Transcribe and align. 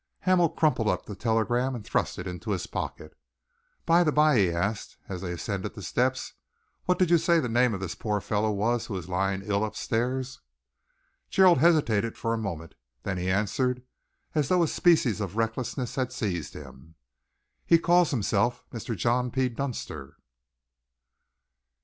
Hamel 0.21 0.49
crumpled 0.49 0.87
up 0.87 1.05
the 1.05 1.13
telegram 1.15 1.75
and 1.75 1.85
thrust 1.85 2.17
it 2.17 2.25
into 2.25 2.49
his 2.53 2.65
pocket. 2.65 3.15
"By 3.85 4.03
the 4.03 4.11
by," 4.11 4.39
he 4.39 4.51
asked, 4.51 4.97
as 5.07 5.21
they 5.21 5.31
ascended 5.33 5.75
the 5.75 5.83
steps, 5.83 6.33
"what 6.85 6.97
did 6.97 7.11
you 7.11 7.19
say 7.19 7.39
the 7.39 7.47
name 7.47 7.75
of 7.75 7.81
this 7.81 7.93
poor 7.93 8.19
fellow 8.19 8.49
was 8.51 8.87
who 8.87 8.97
is 8.97 9.07
lying 9.07 9.43
ill 9.45 9.63
up 9.63 9.75
stairs?" 9.75 10.39
Gerald 11.29 11.59
hesitated 11.59 12.17
for 12.17 12.33
a 12.33 12.37
moment. 12.39 12.73
Then 13.03 13.19
he 13.19 13.29
answered 13.29 13.83
as 14.33 14.49
though 14.49 14.63
a 14.63 14.67
species 14.67 15.21
of 15.21 15.37
recklessness 15.37 15.93
had 15.93 16.11
seized 16.11 16.55
him. 16.55 16.95
"He 17.63 17.77
called 17.77 18.07
himself 18.09 18.63
Mr. 18.73 18.97
John 18.97 19.29
P. 19.29 19.49
Dunster." 19.49 20.17